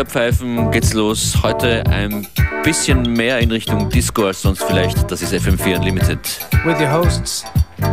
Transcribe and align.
Spielerpfeifen 0.00 0.70
geht's 0.70 0.94
los. 0.94 1.36
Heute 1.42 1.84
ein 1.90 2.26
bisschen 2.62 3.02
mehr 3.02 3.38
in 3.40 3.50
Richtung 3.50 3.90
Disco 3.90 4.24
als 4.24 4.40
sonst 4.40 4.62
vielleicht. 4.62 5.10
Das 5.10 5.20
ist 5.20 5.34
FM4 5.34 5.76
Unlimited. 5.76 6.18
With 6.64 6.80
your 6.80 6.90
hosts, 6.90 7.44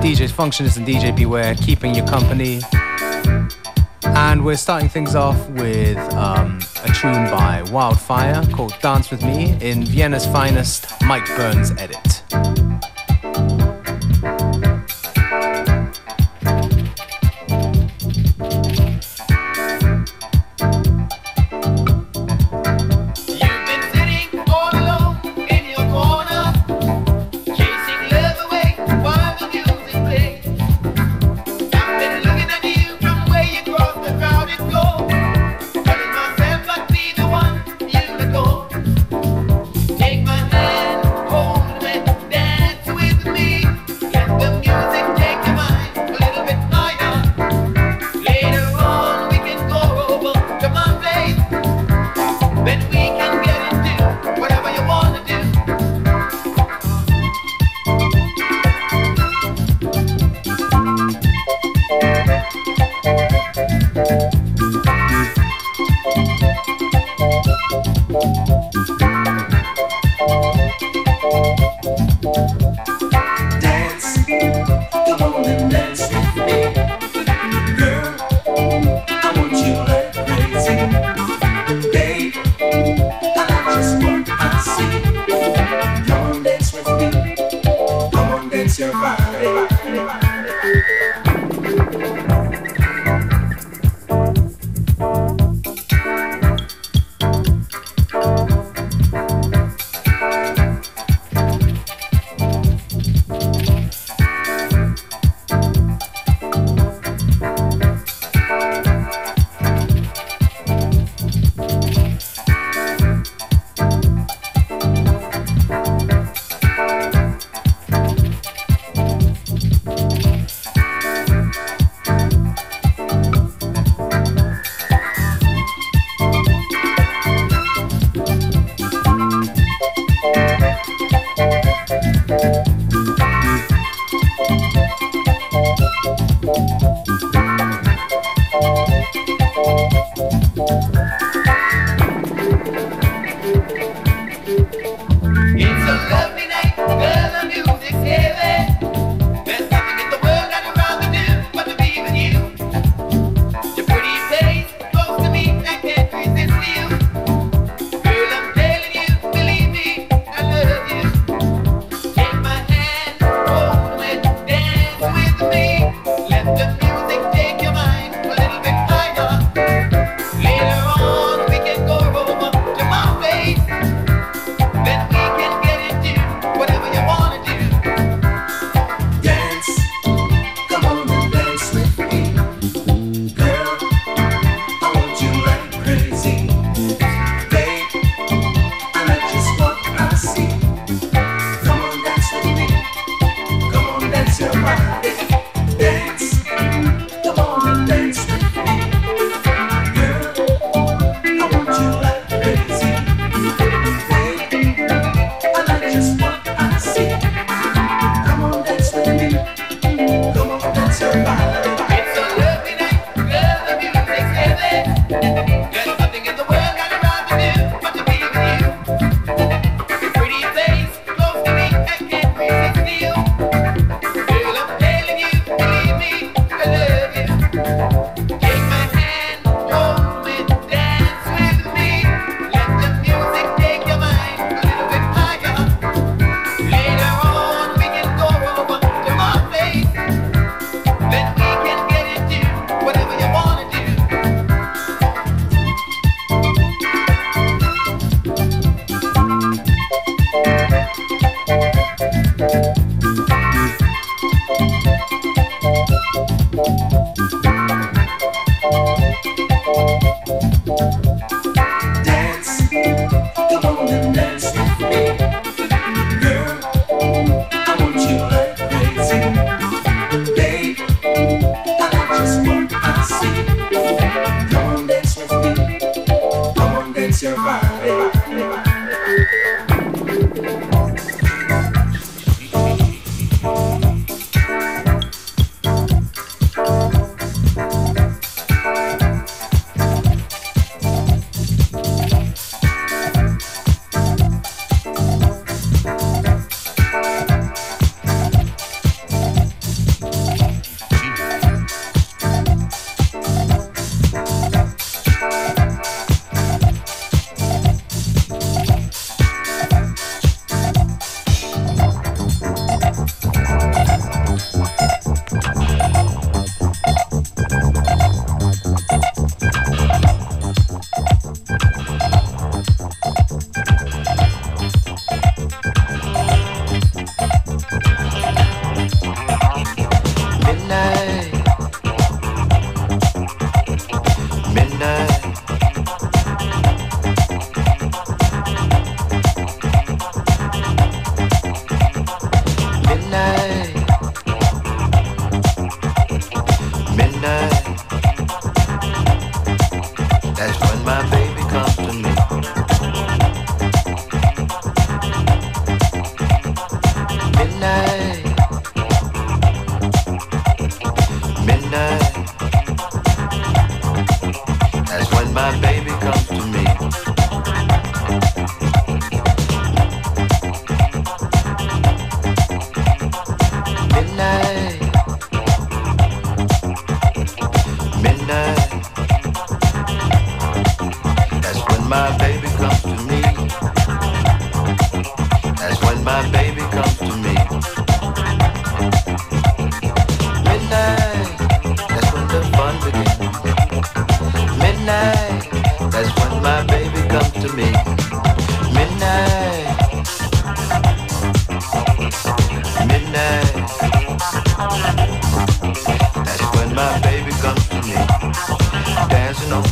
DJs 0.01 0.31
Functionist 0.31 0.77
and 0.77 0.87
DJ 0.87 1.11
Beware, 1.11 1.53
keeping 1.55 1.93
you 1.93 2.05
company. 2.05 2.61
And 4.15 4.41
we're 4.41 4.55
starting 4.55 4.89
things 4.89 5.15
off 5.15 5.35
with 5.49 5.97
um, 6.13 6.59
a 6.85 6.93
tune 6.93 7.29
by 7.29 7.61
Wildfire 7.73 8.41
called 8.55 8.73
Dance 8.81 9.11
With 9.11 9.21
Me 9.23 9.57
in 9.59 9.83
Vienna's 9.83 10.25
finest 10.27 10.87
Mike 11.01 11.27
Burns 11.35 11.71
edit. 11.71 12.06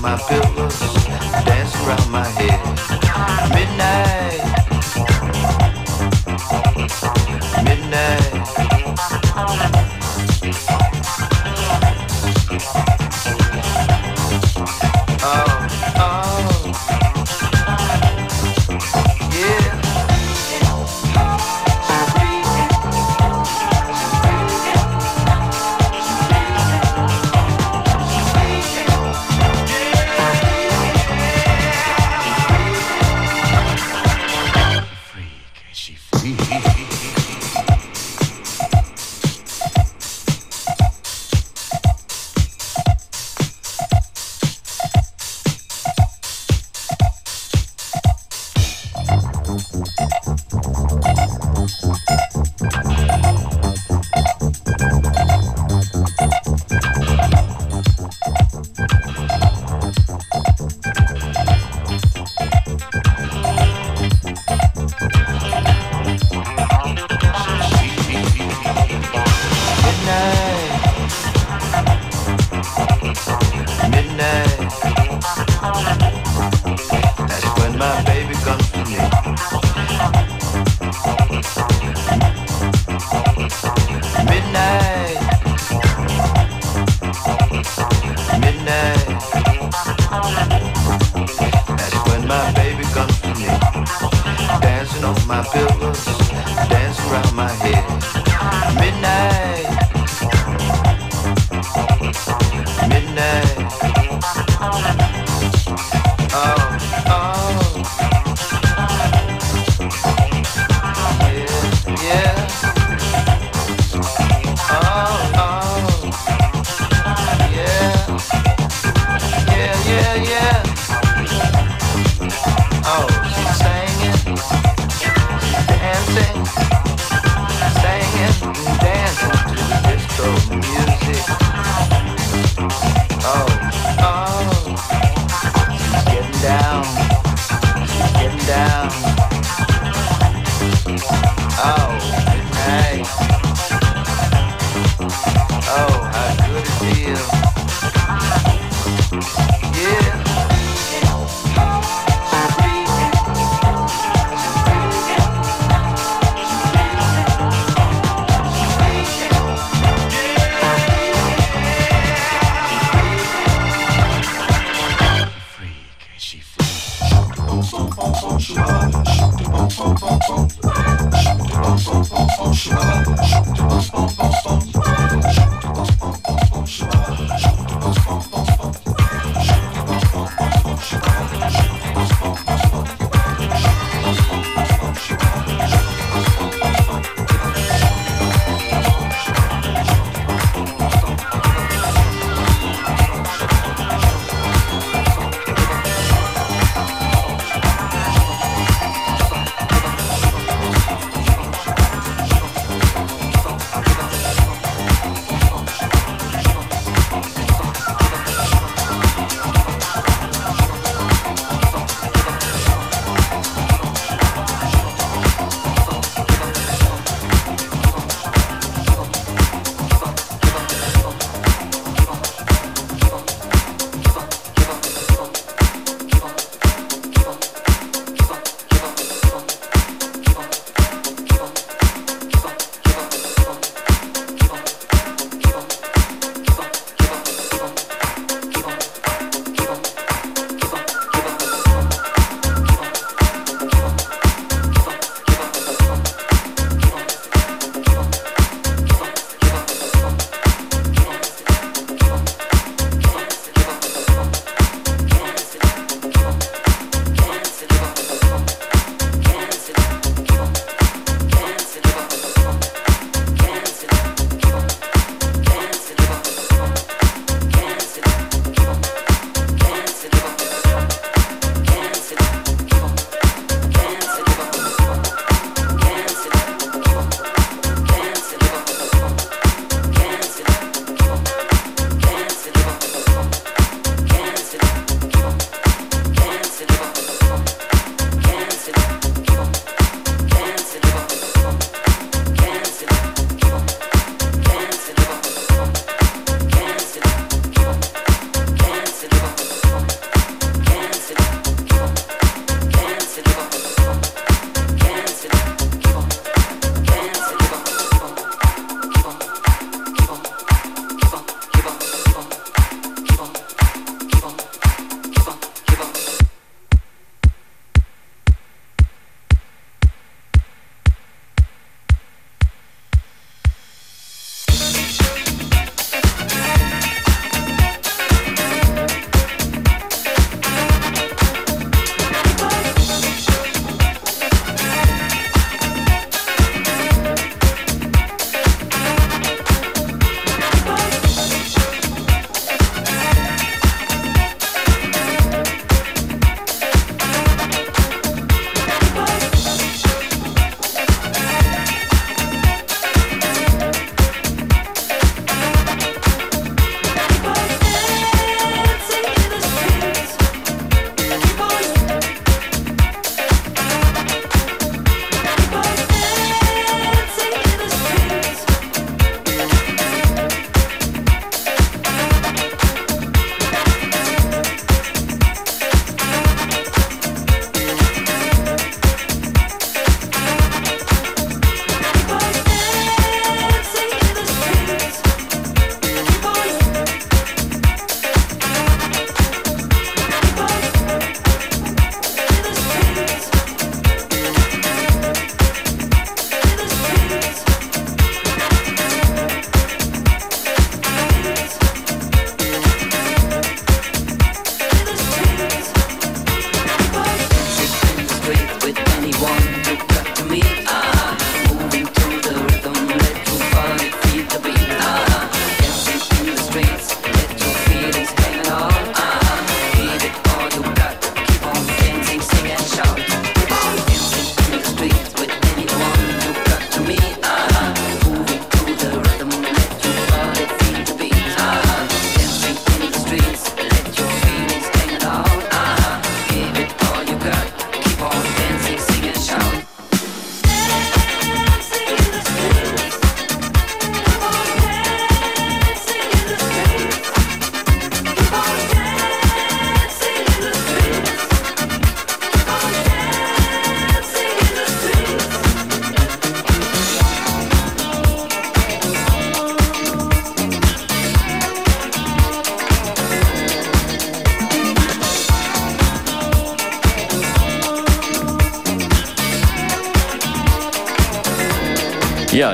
My 0.02 0.18
pillows, 0.30 0.80
dancing 1.44 1.86
around 1.86 2.10
my 2.10 2.24
head. 2.24 3.50
Midnight. 3.50 4.55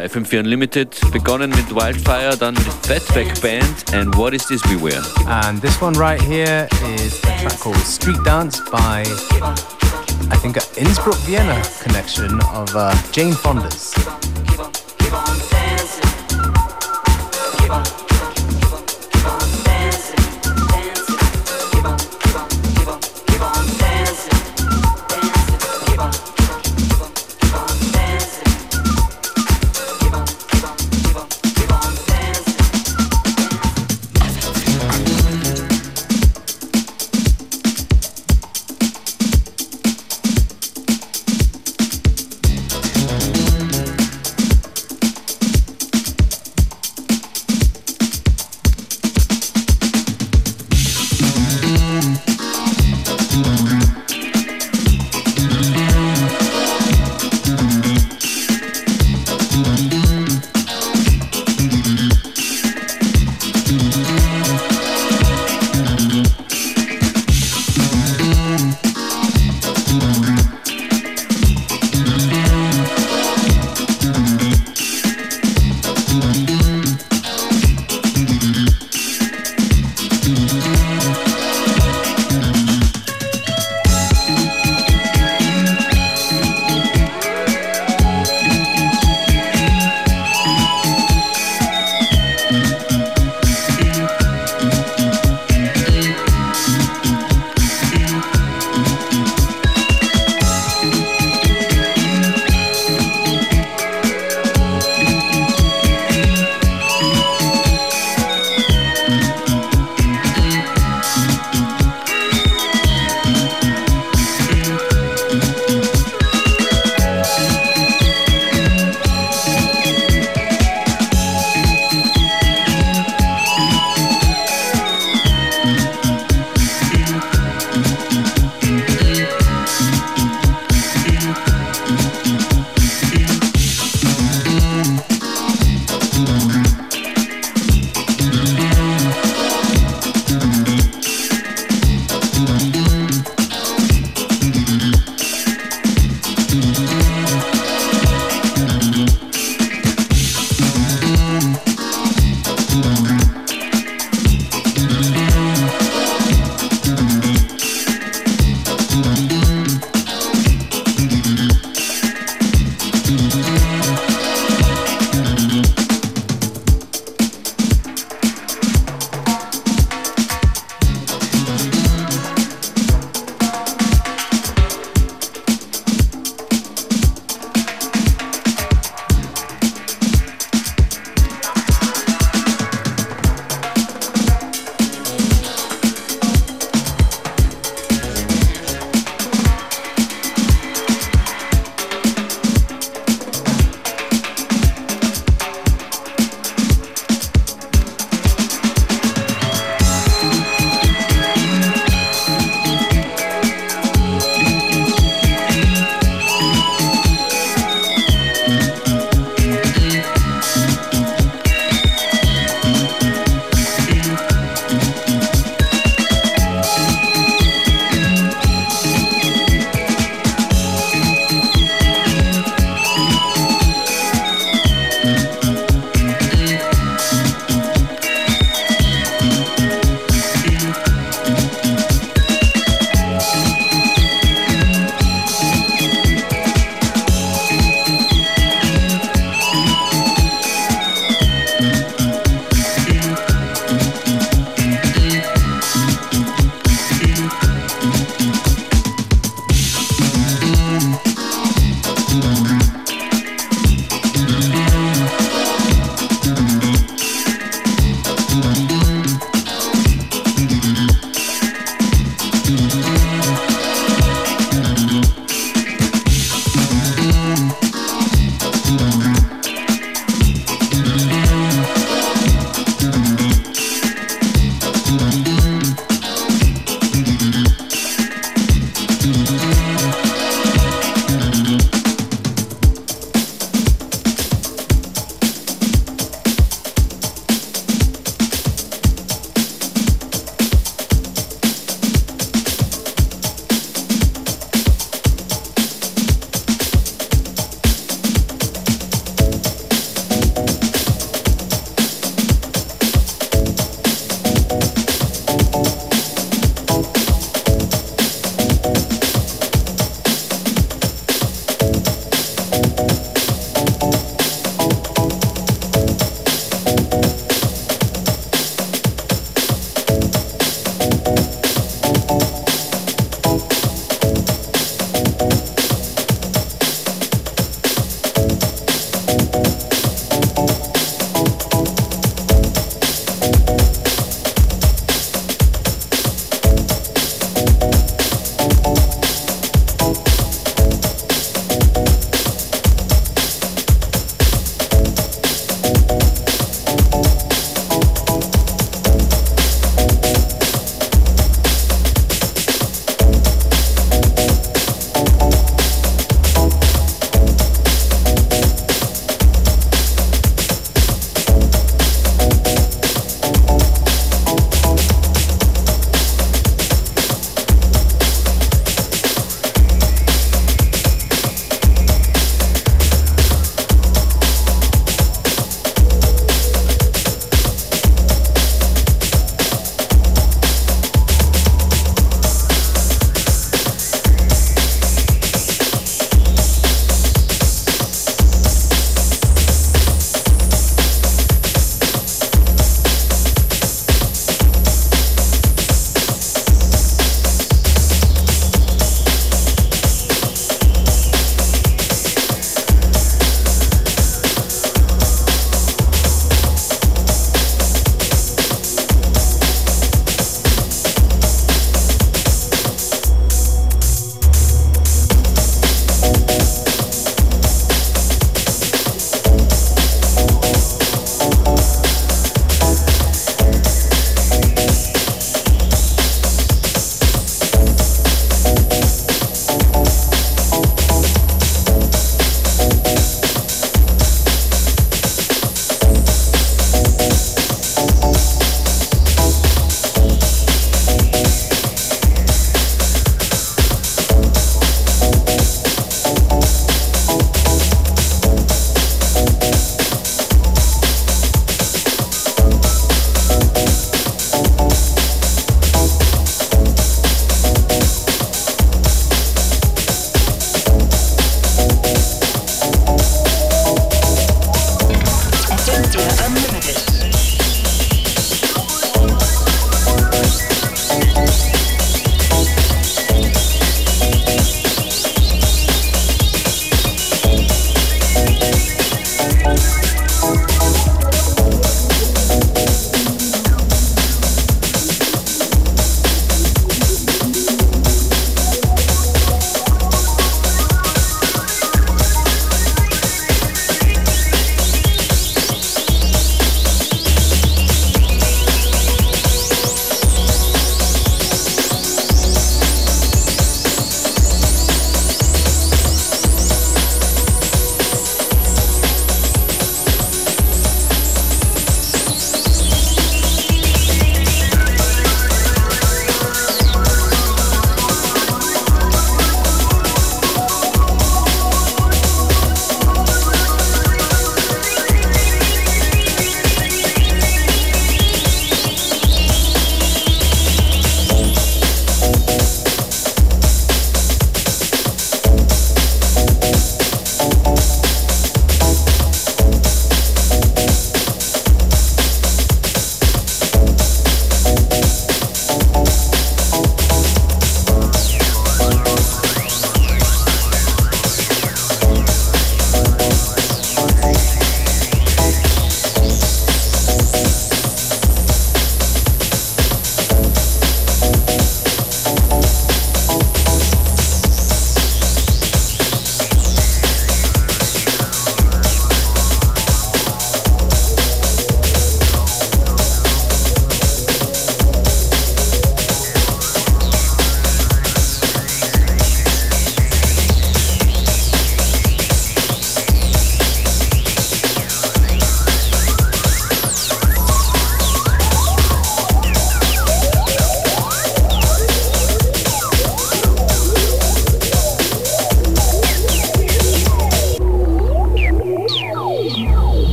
Ja, 0.00 0.06
FM4 0.06 0.40
Unlimited, 0.40 1.00
begonnen 1.12 1.50
mit 1.50 1.74
Wildfire, 1.74 2.36
dann 2.36 2.56
Fatback 2.56 3.40
Band 3.40 3.94
and 3.94 4.14
What 4.16 4.32
Is 4.32 4.46
This 4.46 4.62
Beware? 4.62 5.02
And 5.26 5.60
this 5.60 5.80
one 5.80 5.94
right 5.98 6.20
here 6.20 6.68
is 6.96 7.18
a 7.24 7.40
track 7.40 7.58
called 7.60 7.76
Street 7.78 8.18
Dance 8.24 8.60
by, 8.70 9.04
I 10.30 10.36
think, 10.36 10.56
Innsbruck 10.76 11.16
Vienna 11.26 11.60
connection 11.82 12.40
of 12.54 12.74
uh, 12.74 12.94
Jane 13.12 13.32
Fonda's. 13.32 13.89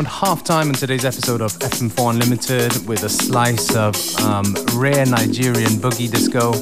Around 0.00 0.06
half 0.08 0.42
time 0.42 0.68
in 0.68 0.74
today's 0.74 1.04
episode 1.04 1.42
of 1.42 1.52
FM4 1.58 2.12
Unlimited 2.12 2.88
with 2.88 3.02
a 3.02 3.08
slice 3.08 3.76
of 3.76 3.94
um, 4.20 4.54
rare 4.74 5.04
Nigerian 5.04 5.72
boogie 5.72 6.10
disco. 6.10 6.52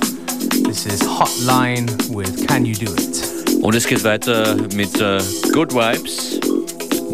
This 0.67 0.87
is 0.87 1.01
Hotline 1.03 1.87
with 2.13 2.49
Can 2.49 2.65
You 2.65 2.75
Do 2.75 2.93
It? 2.97 3.63
Und 3.63 3.77
es 3.77 3.87
geht 3.87 4.03
weiter 4.03 4.57
mit 4.75 5.01
uh, 5.01 5.21
Good 5.53 5.73
Vibes. 5.73 6.41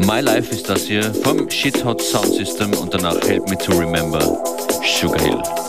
My 0.07 0.21
Life 0.21 0.51
ist 0.51 0.69
das 0.71 0.85
hier 0.85 1.13
vom 1.13 1.51
Shit 1.51 1.85
Hot 1.85 2.01
Sound 2.01 2.35
System 2.35 2.73
und 2.75 2.95
danach 2.95 3.21
Help 3.29 3.51
Me 3.51 3.59
to 3.59 3.73
Remember 3.73 4.21
Sugar 4.83 5.21
Hill. 5.21 5.64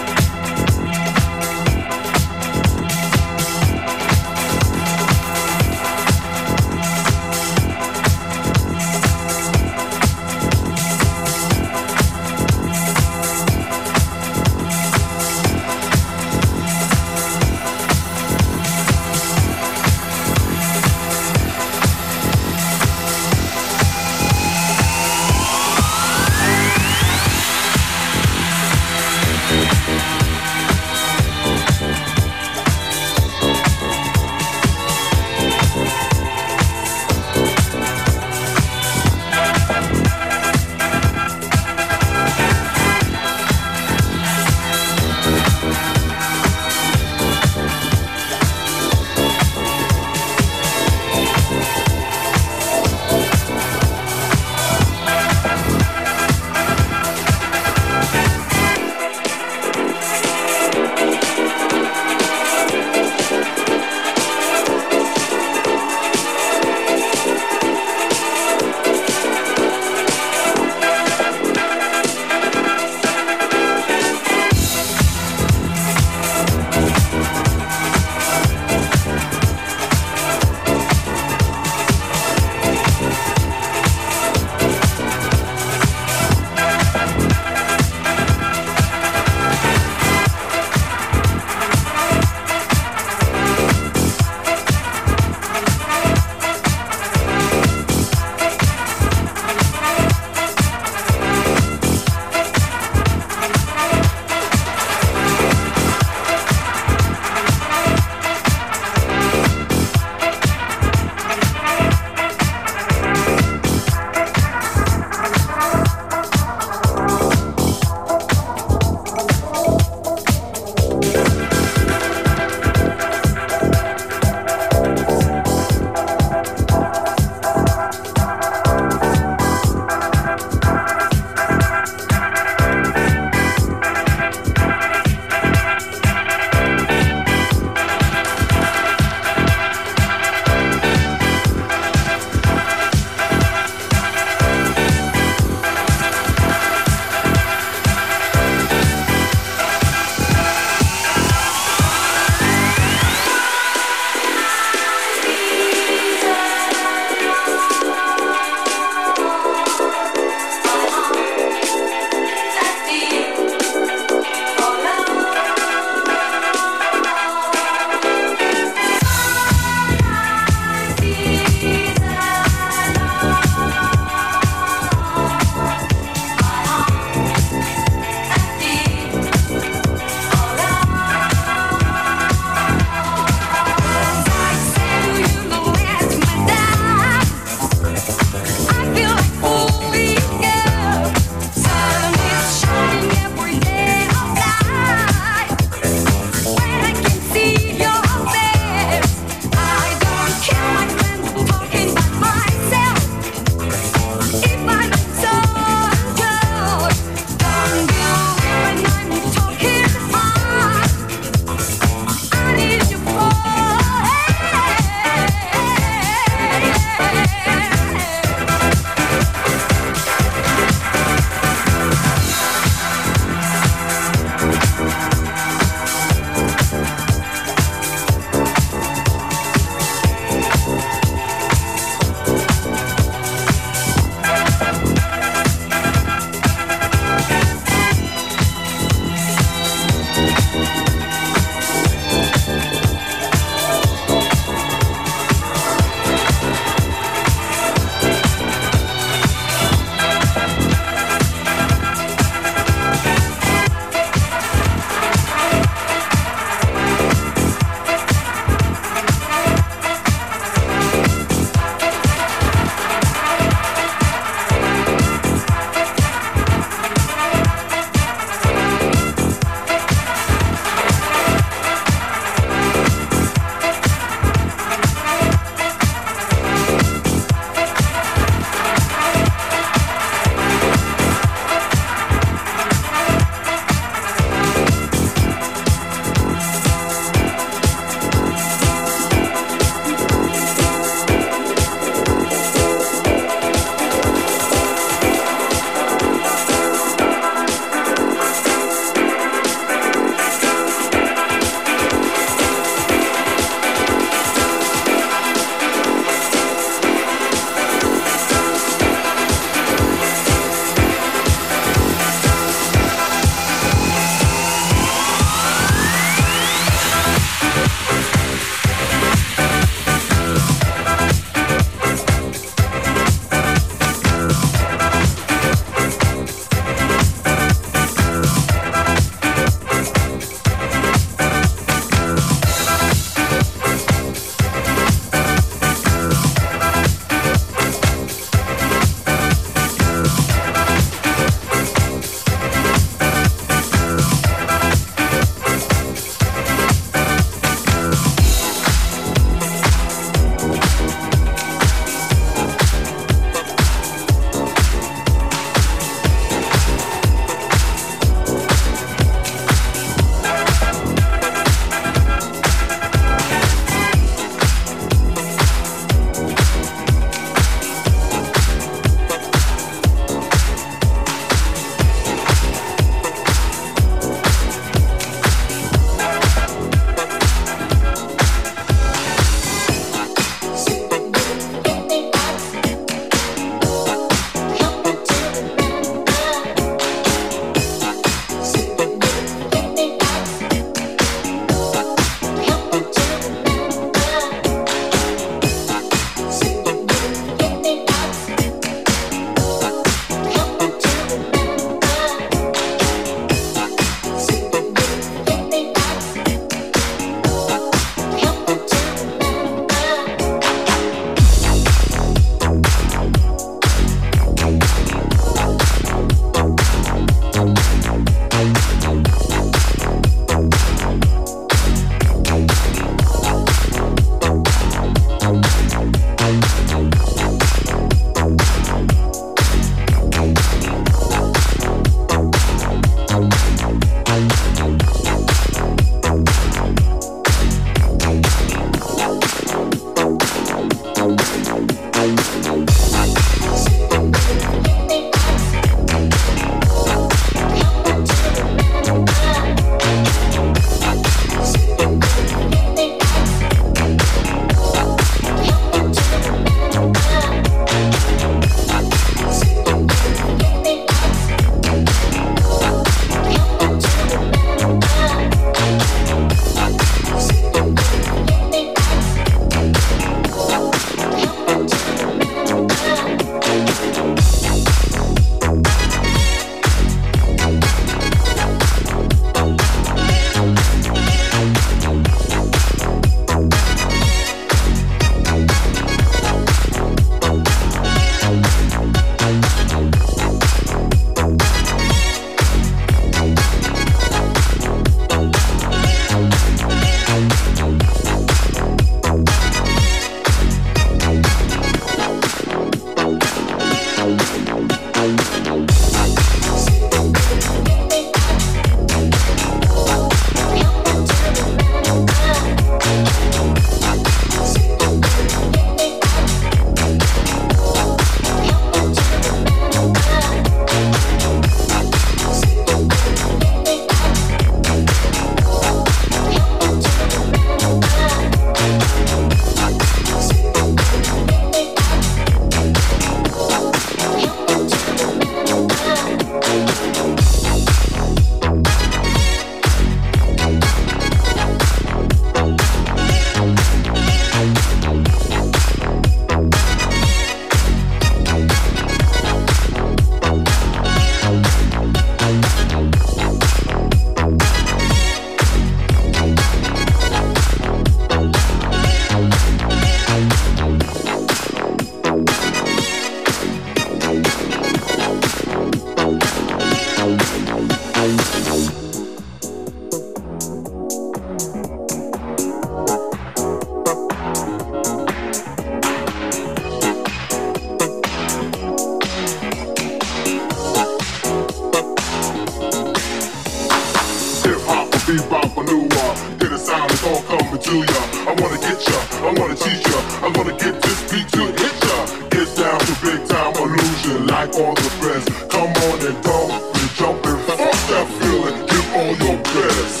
All 599.53 600.00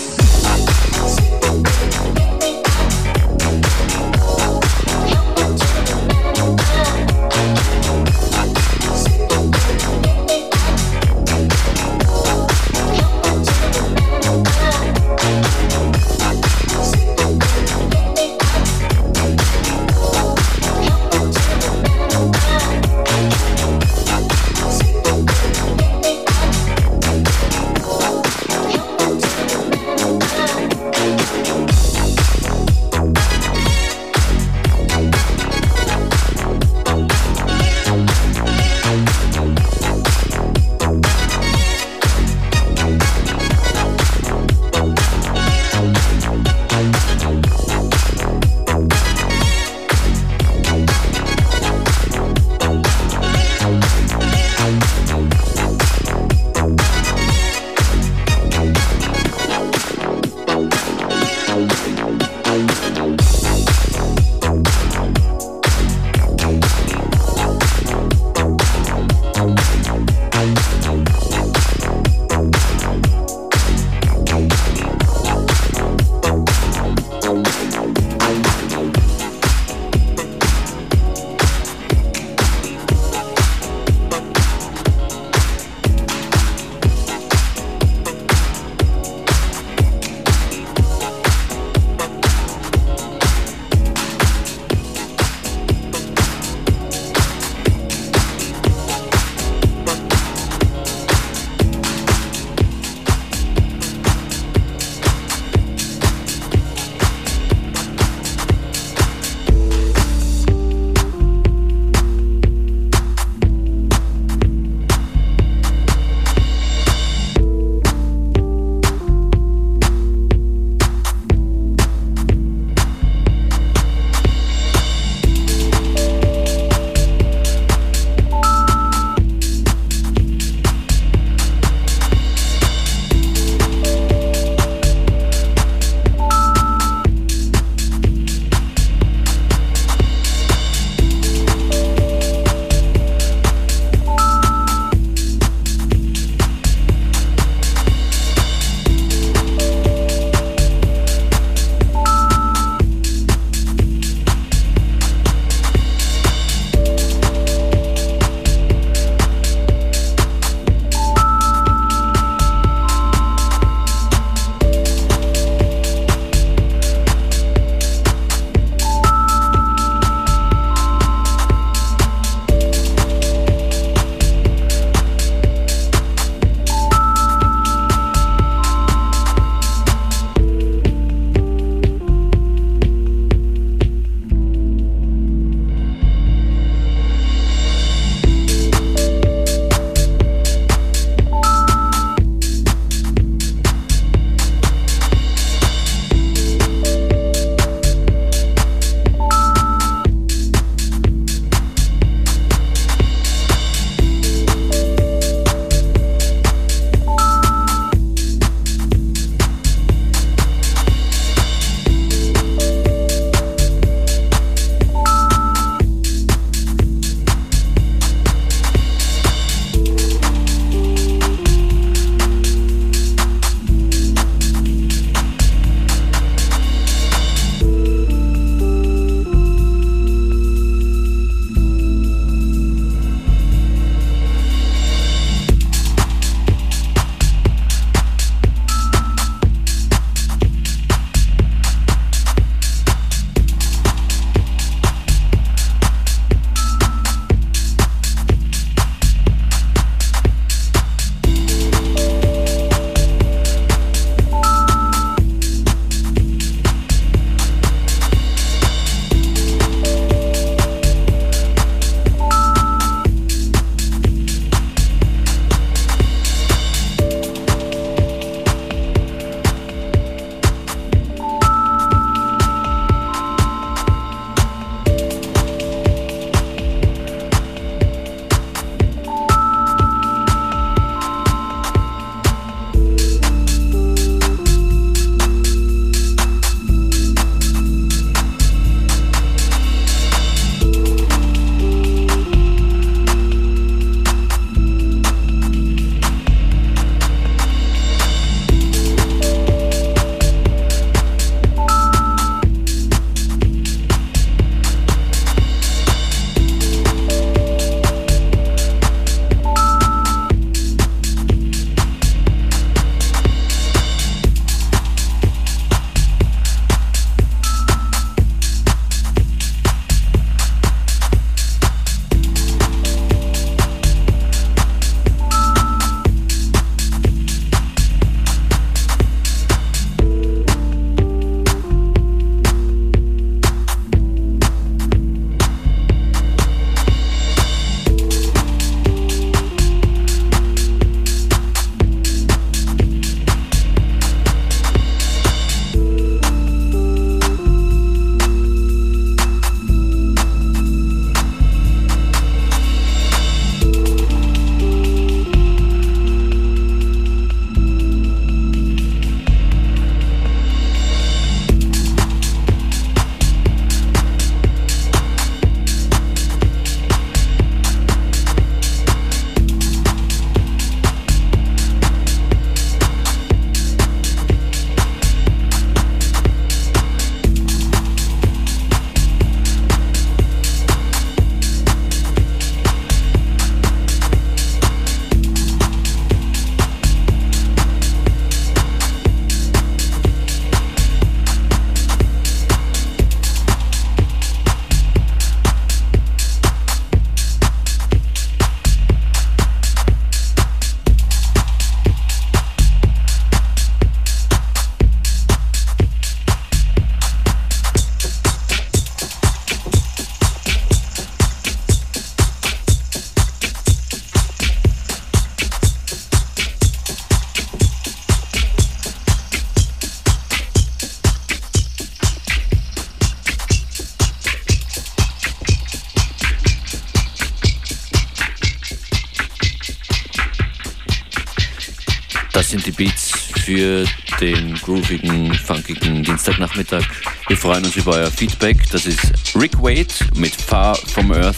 sind 432.51 432.65
die 432.65 432.71
Beats 432.71 433.11
für 433.45 433.85
den 434.19 434.55
groovigen, 434.55 435.33
funkigen 435.33 436.03
Dienstagnachmittag. 436.03 436.83
Wir 437.29 437.37
freuen 437.37 437.63
uns 437.63 437.77
über 437.77 437.93
euer 437.93 438.11
Feedback. 438.11 438.57
Das 438.71 438.85
ist 438.85 439.13
Rick 439.35 439.57
Wade 439.57 439.87
mit 440.15 440.35
Far 440.35 440.75
From 440.75 441.13
Earth. 441.13 441.37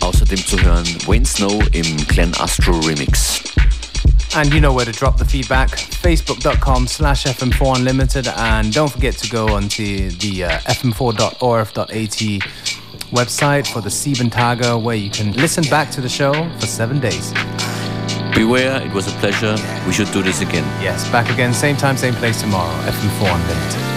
Außerdem 0.00 0.38
zu 0.38 0.58
hören 0.62 0.86
Wayne 1.06 1.26
Snow 1.26 1.62
im 1.72 1.96
Glenn 2.06 2.32
Astro 2.38 2.78
Remix. 2.78 3.42
And 4.34 4.54
you 4.54 4.60
know 4.60 4.74
where 4.74 4.90
to 4.90 4.92
drop 4.92 5.18
the 5.18 5.24
feedback. 5.26 5.78
Facebook.com 5.78 6.86
slash 6.88 7.26
FM4 7.26 7.76
Unlimited. 7.76 8.26
And 8.28 8.72
don't 8.72 8.90
forget 8.90 9.18
to 9.18 9.28
go 9.28 9.54
onto 9.54 10.08
the 10.12 10.44
uh, 10.44 10.50
fm4.orf.at 10.60 12.40
website 13.12 13.66
for 13.66 13.82
the 13.82 13.90
Sieben 13.90 14.30
where 14.82 14.96
you 14.96 15.10
can 15.10 15.34
listen 15.34 15.64
back 15.68 15.90
to 15.90 16.00
the 16.00 16.08
show 16.08 16.32
for 16.58 16.66
seven 16.66 17.00
days. 17.00 17.34
Beware, 18.36 18.82
it 18.82 18.92
was 18.92 19.08
a 19.08 19.16
pleasure. 19.18 19.56
We 19.86 19.94
should 19.94 20.12
do 20.12 20.22
this 20.22 20.42
again. 20.42 20.64
Yes, 20.82 21.08
back 21.10 21.30
again, 21.30 21.54
same 21.54 21.74
time, 21.74 21.96
same 21.96 22.12
place 22.14 22.38
tomorrow. 22.38 22.70
FM4 22.82 23.34
Unlimited. 23.34 23.95